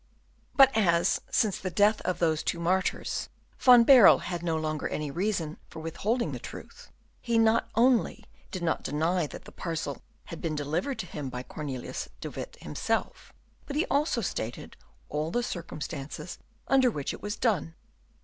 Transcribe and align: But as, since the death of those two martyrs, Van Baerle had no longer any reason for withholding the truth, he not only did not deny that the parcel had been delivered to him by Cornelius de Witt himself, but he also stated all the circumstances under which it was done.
But 0.55 0.75
as, 0.75 1.21
since 1.29 1.59
the 1.59 1.69
death 1.69 2.01
of 2.01 2.17
those 2.17 2.41
two 2.41 2.59
martyrs, 2.59 3.29
Van 3.59 3.83
Baerle 3.83 4.23
had 4.23 4.41
no 4.41 4.57
longer 4.57 4.87
any 4.87 5.11
reason 5.11 5.57
for 5.69 5.79
withholding 5.79 6.31
the 6.31 6.39
truth, 6.39 6.89
he 7.21 7.37
not 7.37 7.69
only 7.75 8.25
did 8.49 8.63
not 8.63 8.81
deny 8.81 9.27
that 9.27 9.45
the 9.45 9.51
parcel 9.51 10.01
had 10.25 10.41
been 10.41 10.55
delivered 10.55 10.97
to 10.97 11.05
him 11.05 11.29
by 11.29 11.43
Cornelius 11.43 12.09
de 12.19 12.31
Witt 12.31 12.57
himself, 12.61 13.31
but 13.67 13.75
he 13.75 13.85
also 13.91 14.21
stated 14.21 14.75
all 15.07 15.29
the 15.29 15.43
circumstances 15.43 16.39
under 16.67 16.89
which 16.89 17.13
it 17.13 17.21
was 17.21 17.35
done. 17.35 17.75